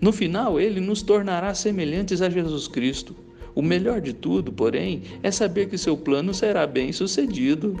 No 0.00 0.12
final, 0.12 0.60
ele 0.60 0.80
nos 0.80 1.02
tornará 1.02 1.52
semelhantes 1.52 2.22
a 2.22 2.30
Jesus 2.30 2.68
Cristo. 2.68 3.16
O 3.54 3.62
melhor 3.62 4.00
de 4.00 4.12
tudo, 4.12 4.52
porém, 4.52 5.02
é 5.22 5.30
saber 5.30 5.68
que 5.68 5.78
seu 5.78 5.96
plano 5.96 6.32
será 6.32 6.66
bem 6.66 6.92
sucedido. 6.92 7.76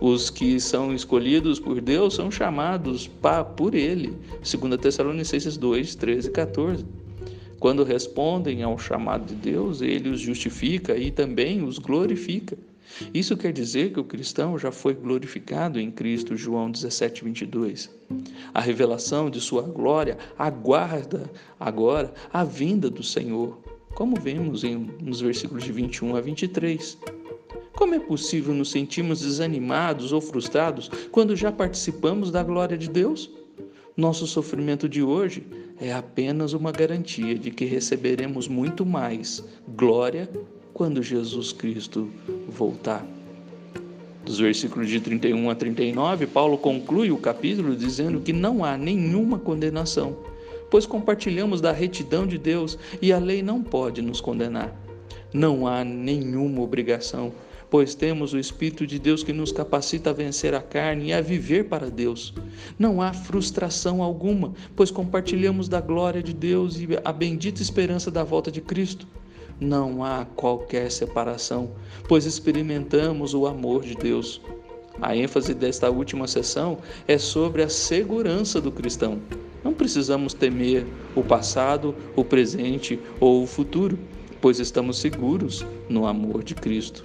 Os 0.00 0.28
que 0.30 0.60
são 0.60 0.94
escolhidos 0.94 1.58
por 1.58 1.80
Deus 1.80 2.14
são 2.14 2.30
chamados 2.30 3.10
por 3.56 3.74
Ele. 3.74 4.16
2 4.42 4.80
Tessalonicenses 4.80 5.56
2, 5.56 5.94
13 5.94 6.28
e 6.28 6.32
14. 6.32 6.84
Quando 7.58 7.82
respondem 7.82 8.62
ao 8.62 8.78
chamado 8.78 9.26
de 9.26 9.34
Deus, 9.34 9.80
Ele 9.80 10.10
os 10.10 10.20
justifica 10.20 10.96
e 10.96 11.10
também 11.10 11.62
os 11.62 11.78
glorifica. 11.78 12.56
Isso 13.12 13.36
quer 13.36 13.52
dizer 13.52 13.92
que 13.92 14.00
o 14.00 14.04
cristão 14.04 14.58
já 14.58 14.70
foi 14.70 14.94
glorificado 14.94 15.80
em 15.80 15.90
Cristo, 15.90 16.36
João 16.36 16.70
17, 16.70 17.24
22. 17.24 17.90
A 18.54 18.60
revelação 18.60 19.28
de 19.28 19.40
sua 19.40 19.62
glória 19.62 20.16
aguarda 20.38 21.30
agora 21.58 22.12
a 22.32 22.44
vinda 22.44 22.88
do 22.88 23.02
Senhor, 23.02 23.58
como 23.94 24.20
vemos 24.20 24.62
em, 24.62 24.88
nos 25.02 25.20
versículos 25.20 25.64
de 25.64 25.72
21 25.72 26.16
a 26.16 26.20
23. 26.20 26.98
Como 27.76 27.94
é 27.94 27.98
possível 28.00 28.54
nos 28.54 28.70
sentirmos 28.70 29.20
desanimados 29.20 30.10
ou 30.10 30.18
frustrados 30.18 30.90
quando 31.12 31.36
já 31.36 31.52
participamos 31.52 32.30
da 32.30 32.42
glória 32.42 32.76
de 32.76 32.88
Deus? 32.88 33.30
Nosso 33.94 34.26
sofrimento 34.26 34.88
de 34.88 35.02
hoje 35.02 35.46
é 35.78 35.92
apenas 35.92 36.54
uma 36.54 36.72
garantia 36.72 37.38
de 37.38 37.50
que 37.50 37.66
receberemos 37.66 38.48
muito 38.48 38.86
mais 38.86 39.44
glória 39.76 40.26
quando 40.72 41.02
Jesus 41.02 41.52
Cristo 41.52 42.10
voltar. 42.48 43.06
Dos 44.24 44.38
versículos 44.38 44.88
de 44.88 44.98
31 44.98 45.50
a 45.50 45.54
39, 45.54 46.26
Paulo 46.28 46.56
conclui 46.56 47.10
o 47.10 47.18
capítulo 47.18 47.76
dizendo 47.76 48.22
que 48.22 48.32
não 48.32 48.64
há 48.64 48.78
nenhuma 48.78 49.38
condenação, 49.38 50.16
pois 50.70 50.86
compartilhamos 50.86 51.60
da 51.60 51.72
retidão 51.72 52.26
de 52.26 52.38
Deus 52.38 52.78
e 53.02 53.12
a 53.12 53.18
lei 53.18 53.42
não 53.42 53.62
pode 53.62 54.00
nos 54.00 54.18
condenar. 54.18 54.74
Não 55.30 55.66
há 55.66 55.84
nenhuma 55.84 56.62
obrigação, 56.62 57.32
pois 57.70 57.94
temos 57.94 58.32
o 58.32 58.38
Espírito 58.38 58.86
de 58.86 58.98
Deus 58.98 59.22
que 59.22 59.32
nos 59.32 59.52
capacita 59.52 60.10
a 60.10 60.12
vencer 60.12 60.54
a 60.54 60.62
carne 60.62 61.06
e 61.06 61.12
a 61.12 61.20
viver 61.20 61.64
para 61.64 61.90
Deus. 61.90 62.32
Não 62.78 63.02
há 63.02 63.12
frustração 63.12 64.02
alguma, 64.02 64.52
pois 64.74 64.90
compartilhamos 64.90 65.68
da 65.68 65.80
glória 65.80 66.22
de 66.22 66.32
Deus 66.32 66.78
e 66.78 66.88
a 67.04 67.12
bendita 67.12 67.62
esperança 67.62 68.10
da 68.10 68.22
volta 68.22 68.50
de 68.50 68.60
Cristo. 68.60 69.06
Não 69.58 70.04
há 70.04 70.26
qualquer 70.36 70.90
separação, 70.90 71.70
pois 72.06 72.26
experimentamos 72.26 73.34
o 73.34 73.46
amor 73.46 73.82
de 73.82 73.94
Deus. 73.94 74.40
A 75.00 75.16
ênfase 75.16 75.54
desta 75.54 75.90
última 75.90 76.26
sessão 76.26 76.78
é 77.06 77.18
sobre 77.18 77.62
a 77.62 77.68
segurança 77.68 78.60
do 78.60 78.70
cristão. 78.70 79.20
Não 79.62 79.74
precisamos 79.74 80.32
temer 80.32 80.86
o 81.14 81.22
passado, 81.22 81.94
o 82.14 82.24
presente 82.24 82.98
ou 83.18 83.42
o 83.42 83.46
futuro, 83.46 83.98
pois 84.40 84.60
estamos 84.60 84.98
seguros 84.98 85.66
no 85.88 86.06
amor 86.06 86.44
de 86.44 86.54
Cristo. 86.54 87.02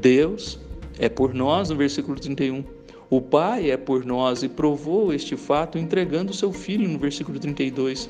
Deus 0.00 0.58
é 0.98 1.08
por 1.08 1.34
nós, 1.34 1.70
no 1.70 1.76
versículo 1.76 2.18
31. 2.18 2.62
O 3.10 3.20
Pai 3.20 3.70
é 3.70 3.76
por 3.76 4.04
nós 4.04 4.42
e 4.42 4.48
provou 4.48 5.12
este 5.12 5.36
fato 5.36 5.78
entregando 5.78 6.32
seu 6.32 6.52
Filho, 6.52 6.88
no 6.88 6.98
versículo 6.98 7.38
32. 7.38 8.08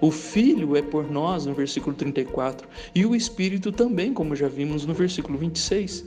O 0.00 0.10
Filho 0.10 0.76
é 0.76 0.82
por 0.82 1.10
nós, 1.10 1.46
no 1.46 1.54
versículo 1.54 1.94
34. 1.94 2.66
E 2.94 3.04
o 3.04 3.14
Espírito 3.14 3.70
também, 3.70 4.12
como 4.12 4.34
já 4.34 4.48
vimos 4.48 4.86
no 4.86 4.94
versículo 4.94 5.38
26. 5.38 6.04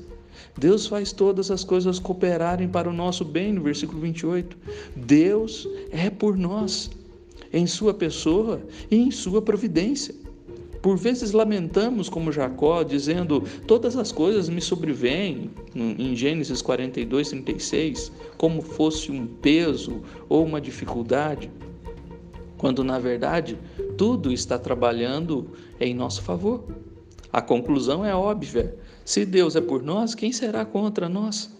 Deus 0.58 0.88
faz 0.88 1.12
todas 1.12 1.52
as 1.52 1.64
coisas 1.64 2.00
cooperarem 2.00 2.68
para 2.68 2.90
o 2.90 2.94
nosso 2.94 3.24
bem, 3.24 3.54
no 3.54 3.62
versículo 3.62 4.02
28. 4.02 4.58
Deus 4.96 5.68
é 5.92 6.10
por 6.10 6.38
nós, 6.38 6.90
em 7.54 7.68
Sua 7.68 7.94
pessoa 7.94 8.62
e 8.90 8.98
em 8.98 9.12
Sua 9.12 9.42
providência. 9.42 10.16
Por 10.82 10.98
vezes 10.98 11.32
lamentamos 11.32 12.10
como 12.10 12.32
Jacó, 12.32 12.82
dizendo: 12.82 13.44
Todas 13.68 13.96
as 13.96 14.12
coisas 14.12 14.50
me 14.50 14.60
sobrevêm, 14.60 15.52
em 15.76 16.16
Gênesis 16.16 16.62
42, 16.62 17.30
36, 17.30 18.12
como 18.36 18.62
fosse 18.64 19.12
um 19.12 19.28
peso 19.28 20.02
ou 20.28 20.44
uma 20.44 20.60
dificuldade, 20.60 21.52
quando 22.58 22.84
na 22.84 22.98
verdade 22.98 23.58
tudo 23.96 24.34
está 24.34 24.58
trabalhando 24.58 25.52
em 25.80 25.94
nosso 25.94 26.24
favor. 26.24 26.64
A 27.32 27.42
conclusão 27.42 28.04
é 28.04 28.16
óbvia: 28.16 28.76
se 29.06 29.24
Deus 29.24 29.56
é 29.56 29.62
por 29.62 29.84
nós, 29.84 30.16
quem 30.16 30.32
será 30.32 30.66
contra 30.66 31.08
nós? 31.08 31.56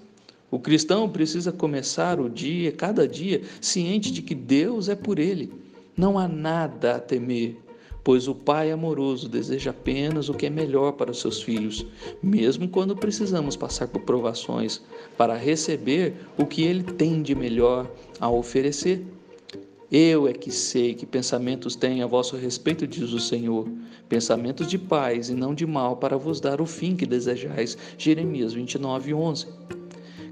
O 0.50 0.60
cristão 0.60 1.08
precisa 1.08 1.52
começar 1.52 2.20
o 2.20 2.28
dia, 2.28 2.72
cada 2.72 3.08
dia, 3.08 3.44
ciente 3.62 4.12
de 4.12 4.22
que 4.22 4.36
Deus 4.36 4.90
é 4.90 4.96
por 4.96 5.20
ele. 5.20 5.54
Não 5.96 6.18
há 6.18 6.28
nada 6.28 6.96
a 6.96 7.00
temer 7.00 7.58
pois 8.04 8.28
o 8.28 8.36
Pai 8.36 8.72
amoroso 8.72 9.30
deseja 9.30 9.72
apenas 9.72 10.30
o 10.30 10.34
que 10.34 10.46
é 10.46 10.50
melhor 10.50 10.94
para 10.94 11.12
os 11.12 11.20
seus 11.20 11.42
filhos, 11.42 11.86
mesmo 12.22 12.68
quando 12.68 12.96
precisamos 12.96 13.56
passar 13.56 13.88
por 13.88 14.02
provações, 14.02 14.82
para 15.18 15.36
receber 15.38 16.14
o 16.38 16.46
que 16.46 16.64
Ele 16.64 16.84
tem 16.84 17.22
de 17.22 17.36
melhor 17.36 17.90
a 18.20 18.30
oferecer. 18.30 19.06
Eu 19.92 20.28
é 20.28 20.32
que 20.32 20.52
sei 20.52 20.94
que 20.94 21.06
pensamentos 21.06 21.76
têm 21.76 22.02
a 22.02 22.08
vosso 22.08 22.38
respeito, 22.38 22.88
diz 22.88 23.12
o 23.12 23.20
Senhor, 23.20 23.68
pensamentos 24.08 24.68
de 24.68 24.78
paz 24.78 25.30
e 25.30 25.34
não 25.34 25.54
de 25.54 25.66
mal, 25.66 25.98
para 25.98 26.18
vos 26.18 26.40
dar 26.40 26.62
o 26.62 26.66
fim 26.66 26.96
que 26.96 27.06
desejais. 27.06 27.78
Jeremias 27.98 28.54
29, 28.54 29.14
11. 29.14 29.48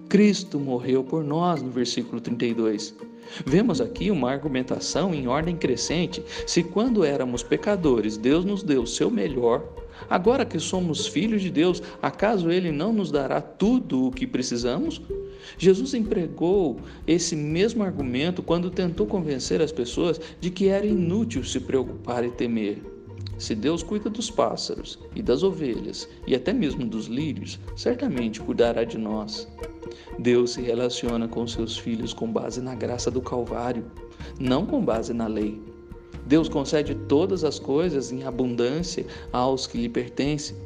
Cristo 0.08 0.60
morreu 0.60 1.04
por 1.04 1.24
nós, 1.24 1.62
no 1.62 1.70
versículo 1.70 2.22
32. 2.22 2.96
Vemos 3.46 3.80
aqui 3.80 4.12
uma 4.12 4.32
argumentação 4.32 5.14
em 5.14 5.28
ordem 5.28 5.56
crescente. 5.56 6.24
Se 6.46 6.64
quando 6.64 7.04
éramos 7.04 7.44
pecadores, 7.44 8.18
Deus 8.18 8.44
nos 8.46 8.64
deu 8.64 8.84
o 8.84 8.88
seu 8.88 9.10
melhor, 9.10 9.64
agora 10.10 10.46
que 10.46 10.60
somos 10.60 11.08
filhos 11.08 11.42
de 11.42 11.50
Deus, 11.50 11.82
acaso 12.02 12.52
Ele 12.52 12.72
não 12.72 12.94
nos 12.94 13.12
dará 13.12 13.42
tudo 13.42 14.08
o 14.08 14.12
que 14.12 14.28
precisamos? 14.28 15.02
Jesus 15.58 15.94
empregou 15.94 16.80
esse 17.08 17.36
mesmo 17.36 17.84
argumento 17.84 18.44
quando 18.44 18.70
tentou 18.70 19.06
convencer 19.06 19.62
as 19.62 19.72
pessoas 19.72 20.20
de 20.40 20.50
que 20.50 20.68
era 20.68 20.86
inútil 20.86 21.44
se 21.44 21.60
preocupar 21.60 22.24
e 22.24 22.32
temer. 22.32 22.99
Se 23.40 23.56
Deus 23.56 23.82
cuida 23.82 24.10
dos 24.10 24.30
pássaros 24.30 25.00
e 25.16 25.22
das 25.22 25.44
ovelhas 25.44 26.10
e 26.28 26.36
até 26.36 26.52
mesmo 26.52 26.86
dos 26.86 27.06
lírios, 27.06 27.58
certamente 27.74 28.42
cuidará 28.42 28.84
de 28.84 28.98
nós. 28.98 29.48
Deus 30.20 30.52
se 30.52 30.62
relaciona 30.62 31.26
com 31.26 31.48
seus 31.48 31.78
filhos 31.78 32.14
com 32.14 32.30
base 32.30 32.62
na 32.62 32.76
graça 32.76 33.10
do 33.10 33.22
Calvário, 33.22 33.86
não 34.38 34.66
com 34.66 34.84
base 34.84 35.14
na 35.14 35.26
lei. 35.26 35.58
Deus 36.26 36.50
concede 36.50 36.94
todas 36.94 37.46
as 37.46 37.58
coisas 37.58 38.12
em 38.12 38.24
abundância 38.24 39.06
aos 39.32 39.66
que 39.66 39.78
lhe 39.78 39.88
pertencem. 39.88 40.58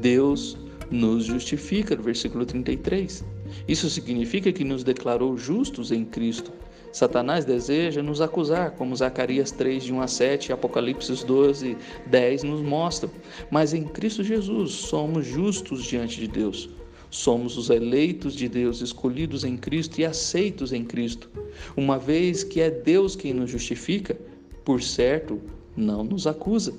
Deus 0.00 0.56
nos 0.90 1.26
justifica, 1.26 1.94
versículo 1.94 2.46
33. 2.46 3.22
Isso 3.68 3.90
significa 3.90 4.50
que 4.50 4.64
nos 4.64 4.82
declarou 4.82 5.36
justos 5.36 5.92
em 5.92 6.06
Cristo 6.06 6.50
Satanás 6.92 7.44
deseja 7.44 8.02
nos 8.02 8.20
acusar, 8.20 8.72
como 8.72 8.96
Zacarias 8.96 9.50
3, 9.50 9.84
de 9.84 9.92
1 9.92 10.00
a 10.00 10.06
7 10.08 10.46
e 10.48 10.52
Apocalipse 10.52 11.24
12, 11.24 11.76
10 12.06 12.42
nos 12.42 12.60
mostram. 12.60 13.10
Mas 13.50 13.72
em 13.72 13.84
Cristo 13.84 14.24
Jesus 14.24 14.72
somos 14.72 15.26
justos 15.26 15.84
diante 15.84 16.18
de 16.18 16.26
Deus. 16.26 16.68
Somos 17.10 17.56
os 17.56 17.70
eleitos 17.70 18.34
de 18.34 18.48
Deus, 18.48 18.80
escolhidos 18.80 19.44
em 19.44 19.56
Cristo 19.56 20.00
e 20.00 20.04
aceitos 20.04 20.72
em 20.72 20.84
Cristo. 20.84 21.28
Uma 21.76 21.98
vez 21.98 22.44
que 22.44 22.60
é 22.60 22.70
Deus 22.70 23.16
quem 23.16 23.34
nos 23.34 23.50
justifica, 23.50 24.16
por 24.64 24.82
certo, 24.82 25.40
não 25.76 26.04
nos 26.04 26.26
acusa. 26.26 26.72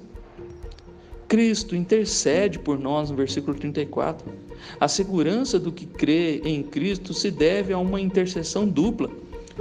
Cristo 1.28 1.76
intercede 1.76 2.60
por 2.60 2.78
nós 2.78 3.10
no 3.10 3.16
versículo 3.16 3.58
34. 3.58 4.30
A 4.80 4.88
segurança 4.88 5.58
do 5.58 5.72
que 5.72 5.86
crê 5.86 6.42
em 6.44 6.62
Cristo 6.62 7.14
se 7.14 7.32
deve 7.32 7.72
a 7.72 7.78
uma 7.78 8.02
intercessão 8.02 8.68
dupla. 8.68 9.10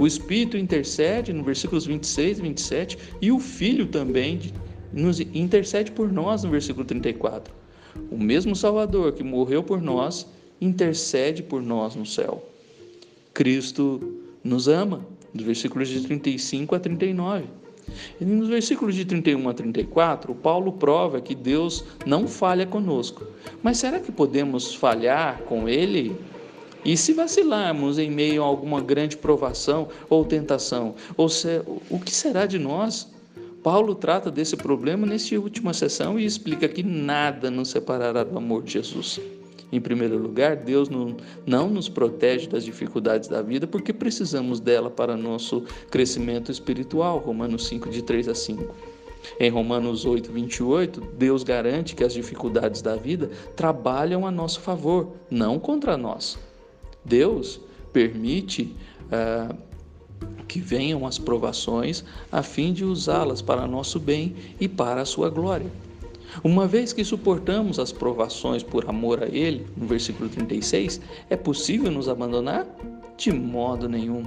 O 0.01 0.07
Espírito 0.07 0.57
intercede 0.57 1.31
no 1.31 1.43
versículos 1.43 1.85
26 1.85 2.39
e 2.39 2.41
27 2.41 2.97
e 3.21 3.31
o 3.31 3.37
Filho 3.37 3.85
também 3.85 4.51
nos 4.91 5.19
intercede 5.19 5.91
por 5.91 6.11
nós 6.11 6.43
no 6.43 6.49
versículo 6.49 6.83
34. 6.83 7.53
O 8.09 8.17
mesmo 8.17 8.55
Salvador 8.55 9.11
que 9.11 9.23
morreu 9.23 9.61
por 9.61 9.79
nós 9.79 10.25
intercede 10.59 11.43
por 11.43 11.61
nós 11.61 11.95
no 11.95 12.03
céu. 12.03 12.43
Cristo 13.31 14.17
nos 14.43 14.67
ama, 14.67 15.05
dos 15.31 15.45
versículos 15.45 15.87
de 15.87 16.01
35 16.01 16.73
a 16.73 16.79
39. 16.79 17.45
E 18.19 18.25
nos 18.25 18.49
versículos 18.49 18.95
de 18.95 19.05
31 19.05 19.49
a 19.49 19.53
34, 19.53 20.33
Paulo 20.33 20.73
prova 20.73 21.21
que 21.21 21.35
Deus 21.35 21.85
não 22.07 22.27
falha 22.27 22.65
conosco. 22.65 23.23
Mas 23.61 23.77
será 23.77 23.99
que 23.99 24.11
podemos 24.11 24.73
falhar 24.73 25.43
com 25.43 25.69
Ele? 25.69 26.17
E 26.83 26.97
se 26.97 27.13
vacilarmos 27.13 27.99
em 27.99 28.09
meio 28.09 28.41
a 28.43 28.45
alguma 28.45 28.81
grande 28.81 29.15
provação 29.15 29.87
ou 30.09 30.25
tentação, 30.25 30.95
ou 31.15 31.29
se, 31.29 31.61
o 31.89 31.99
que 31.99 32.11
será 32.11 32.45
de 32.45 32.57
nós? 32.57 33.07
Paulo 33.61 33.93
trata 33.93 34.31
desse 34.31 34.57
problema 34.57 35.05
nesta 35.05 35.39
última 35.39 35.73
sessão 35.73 36.19
e 36.19 36.25
explica 36.25 36.67
que 36.67 36.81
nada 36.81 37.51
nos 37.51 37.69
separará 37.69 38.23
do 38.23 38.35
amor 38.35 38.63
de 38.63 38.73
Jesus. 38.73 39.21
Em 39.71 39.79
primeiro 39.79 40.17
lugar, 40.17 40.55
Deus 40.55 40.89
não, 40.89 41.15
não 41.45 41.69
nos 41.69 41.87
protege 41.87 42.47
das 42.47 42.65
dificuldades 42.65 43.29
da 43.29 43.43
vida 43.43 43.67
porque 43.67 43.93
precisamos 43.93 44.59
dela 44.59 44.89
para 44.89 45.15
nosso 45.15 45.63
crescimento 45.91 46.51
espiritual. 46.51 47.19
Romanos 47.19 47.67
5, 47.67 47.89
de 47.89 48.01
3 48.01 48.29
a 48.29 48.35
5. 48.35 48.75
Em 49.39 49.51
Romanos 49.51 50.03
8, 50.03 50.31
28, 50.31 51.01
Deus 51.17 51.43
garante 51.43 51.95
que 51.95 52.03
as 52.03 52.13
dificuldades 52.13 52.81
da 52.81 52.95
vida 52.95 53.29
trabalham 53.55 54.25
a 54.25 54.31
nosso 54.31 54.59
favor, 54.59 55.13
não 55.29 55.59
contra 55.59 55.95
nós. 55.95 56.39
Deus 57.03 57.59
permite 57.91 58.75
ah, 59.11 59.53
que 60.47 60.59
venham 60.59 61.07
as 61.07 61.17
provações 61.17 62.03
a 62.31 62.43
fim 62.43 62.73
de 62.73 62.83
usá-las 62.83 63.41
para 63.41 63.67
nosso 63.67 63.99
bem 63.99 64.35
e 64.59 64.67
para 64.67 65.01
a 65.01 65.05
sua 65.05 65.29
glória. 65.29 65.71
Uma 66.43 66.65
vez 66.65 66.93
que 66.93 67.03
suportamos 67.03 67.77
as 67.79 67.91
provações 67.91 68.63
por 68.63 68.89
amor 68.89 69.21
a 69.21 69.27
Ele, 69.27 69.67
no 69.75 69.85
versículo 69.85 70.29
36, 70.29 71.01
é 71.29 71.35
possível 71.35 71.91
nos 71.91 72.07
abandonar? 72.07 72.65
De 73.17 73.31
modo 73.31 73.89
nenhum. 73.89 74.25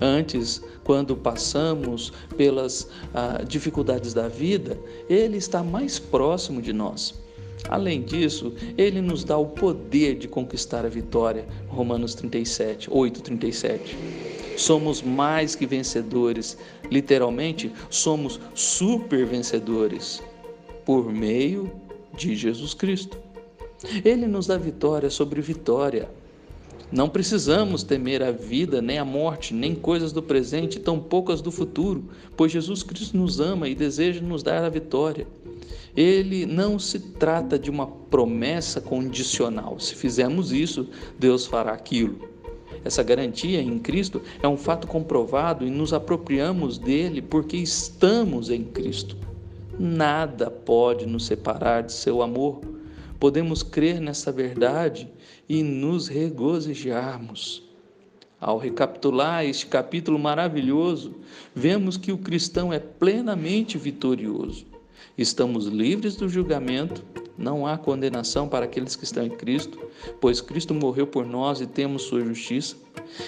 Antes, 0.00 0.60
quando 0.82 1.16
passamos 1.16 2.12
pelas 2.36 2.88
ah, 3.14 3.42
dificuldades 3.46 4.12
da 4.12 4.28
vida, 4.28 4.78
Ele 5.08 5.36
está 5.36 5.62
mais 5.62 5.98
próximo 5.98 6.60
de 6.60 6.72
nós. 6.72 7.14
Além 7.68 8.02
disso, 8.02 8.52
ele 8.76 9.00
nos 9.00 9.24
dá 9.24 9.36
o 9.36 9.46
poder 9.46 10.16
de 10.16 10.28
conquistar 10.28 10.84
a 10.84 10.88
vitória. 10.88 11.46
Romanos 11.68 12.14
37, 12.14 12.88
8, 12.90 13.22
37. 13.22 13.96
Somos 14.56 15.02
mais 15.02 15.54
que 15.54 15.66
vencedores, 15.66 16.58
literalmente, 16.90 17.72
somos 17.88 18.40
super 18.54 19.24
vencedores 19.24 20.22
por 20.84 21.12
meio 21.12 21.70
de 22.16 22.34
Jesus 22.34 22.74
Cristo. 22.74 23.18
Ele 24.04 24.26
nos 24.26 24.46
dá 24.46 24.56
vitória 24.56 25.10
sobre 25.10 25.40
vitória. 25.40 26.08
Não 26.90 27.08
precisamos 27.08 27.82
temer 27.82 28.22
a 28.22 28.30
vida, 28.30 28.80
nem 28.80 28.98
a 28.98 29.04
morte, 29.04 29.52
nem 29.52 29.74
coisas 29.74 30.10
do 30.10 30.22
presente, 30.22 30.80
tão 30.80 30.98
poucas 30.98 31.42
do 31.42 31.52
futuro, 31.52 32.08
pois 32.36 32.50
Jesus 32.50 32.82
Cristo 32.82 33.16
nos 33.16 33.40
ama 33.40 33.68
e 33.68 33.74
deseja 33.74 34.22
nos 34.22 34.42
dar 34.42 34.64
a 34.64 34.70
vitória. 34.70 35.26
Ele 35.96 36.46
não 36.46 36.78
se 36.78 36.98
trata 36.98 37.58
de 37.58 37.70
uma 37.70 37.86
promessa 37.86 38.80
condicional. 38.80 39.78
Se 39.80 39.94
fizermos 39.94 40.52
isso, 40.52 40.88
Deus 41.18 41.46
fará 41.46 41.72
aquilo. 41.72 42.28
Essa 42.84 43.02
garantia 43.02 43.60
em 43.60 43.78
Cristo 43.78 44.22
é 44.42 44.48
um 44.48 44.56
fato 44.56 44.86
comprovado 44.86 45.66
e 45.66 45.70
nos 45.70 45.92
apropriamos 45.92 46.78
dele 46.78 47.20
porque 47.20 47.56
estamos 47.56 48.50
em 48.50 48.64
Cristo. 48.64 49.16
Nada 49.78 50.50
pode 50.50 51.06
nos 51.06 51.26
separar 51.26 51.82
de 51.82 51.92
seu 51.92 52.22
amor. 52.22 52.60
Podemos 53.18 53.62
crer 53.62 54.00
nessa 54.00 54.30
verdade 54.30 55.08
e 55.48 55.62
nos 55.62 56.08
regozijarmos. 56.08 57.68
Ao 58.40 58.56
recapitular 58.56 59.44
este 59.44 59.66
capítulo 59.66 60.18
maravilhoso, 60.18 61.16
vemos 61.54 61.96
que 61.96 62.12
o 62.12 62.18
cristão 62.18 62.72
é 62.72 62.78
plenamente 62.78 63.76
vitorioso. 63.76 64.64
Estamos 65.16 65.66
livres 65.66 66.16
do 66.16 66.28
julgamento, 66.28 67.04
não 67.36 67.66
há 67.66 67.78
condenação 67.78 68.48
para 68.48 68.64
aqueles 68.64 68.96
que 68.96 69.04
estão 69.04 69.24
em 69.24 69.30
Cristo, 69.30 69.78
pois 70.20 70.40
Cristo 70.40 70.74
morreu 70.74 71.06
por 71.06 71.24
nós 71.24 71.60
e 71.60 71.66
temos 71.66 72.02
sua 72.02 72.24
justiça. 72.24 72.76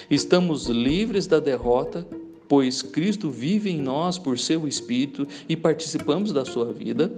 Estamos 0.09 0.67
livres 0.67 1.27
da 1.27 1.39
derrota, 1.39 2.05
pois 2.47 2.81
Cristo 2.81 3.29
vive 3.29 3.69
em 3.69 3.81
nós 3.81 4.17
por 4.17 4.37
seu 4.37 4.67
Espírito 4.67 5.27
e 5.47 5.55
participamos 5.55 6.33
da 6.33 6.43
sua 6.43 6.73
vida. 6.73 7.11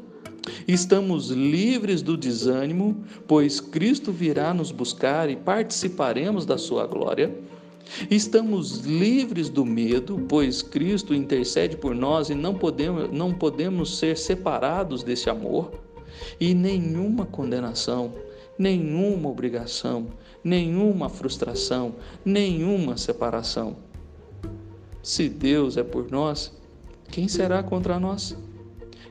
Estamos 0.68 1.30
livres 1.30 2.02
do 2.02 2.18
desânimo, 2.18 3.04
pois 3.28 3.60
Cristo 3.60 4.12
virá 4.12 4.54
nos 4.54 4.72
buscar 4.72 5.30
e 5.30 5.36
participaremos 5.36 6.46
da 6.46 6.58
sua 6.58 6.86
glória. 6.86 7.34
Estamos 8.10 8.80
livres 8.80 9.50
do 9.50 9.66
medo, 9.66 10.26
pois 10.28 10.62
Cristo 10.62 11.14
intercede 11.14 11.78
por 11.78 11.94
nós 11.94 12.30
e 12.30 12.36
não 12.36 12.56
podemos, 12.56 13.12
não 13.12 13.34
podemos 13.34 13.98
ser 13.98 14.18
separados 14.18 15.04
desse 15.04 15.30
amor. 15.30 15.72
E 16.40 16.54
nenhuma 16.54 17.26
condenação, 17.26 18.14
nenhuma 18.58 19.30
obrigação, 19.30 20.08
nenhuma 20.44 21.10
frustração, 21.10 21.96
nenhuma 22.24 22.98
separação. 22.98 23.76
Se 25.02 25.28
Deus 25.28 25.76
é 25.76 25.84
por 25.84 26.10
nós, 26.10 26.54
quem 27.12 27.28
será 27.28 27.62
contra 27.62 28.00
nós? 28.00 28.38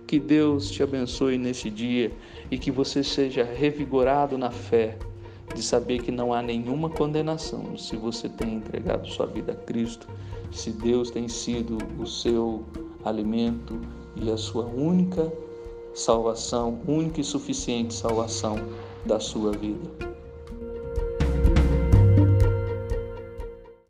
Que 0.07 0.19
Deus 0.19 0.71
te 0.71 0.83
abençoe 0.83 1.39
neste 1.39 1.71
dia 1.71 2.13
e 2.51 2.59
que 2.59 2.71
você 2.71 3.03
seja 3.03 3.45
revigorado 3.45 4.37
na 4.37 4.51
fé, 4.51 4.99
de 5.55 5.63
saber 5.63 6.03
que 6.03 6.11
não 6.11 6.33
há 6.33 6.43
nenhuma 6.43 6.89
condenação 6.89 7.77
se 7.77 7.97
você 7.97 8.29
tem 8.29 8.55
entregado 8.55 9.07
sua 9.09 9.27
vida 9.27 9.53
a 9.53 9.57
Cristo, 9.57 10.07
se 10.51 10.71
Deus 10.71 11.11
tem 11.11 11.29
sido 11.29 11.79
o 11.99 12.07
seu 12.07 12.65
alimento 13.05 13.81
e 14.17 14.31
a 14.31 14.37
sua 14.37 14.65
única 14.65 15.33
salvação, 15.95 16.81
única 16.87 17.21
e 17.21 17.25
suficiente 17.25 17.95
salvação 17.95 18.57
da 19.05 19.21
sua 19.21 19.53
vida. 19.53 20.12